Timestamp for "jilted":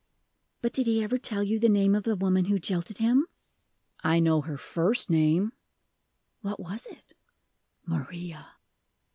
2.57-2.97